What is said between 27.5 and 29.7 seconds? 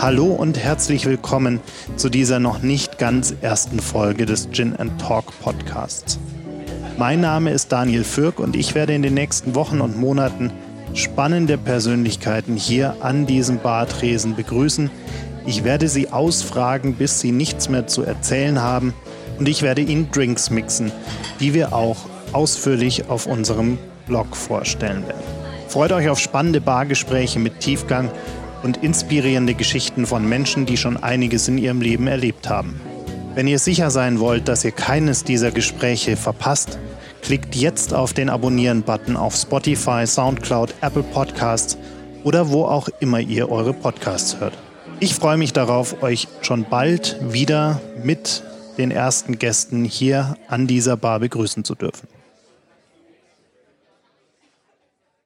Tiefgang und inspirierende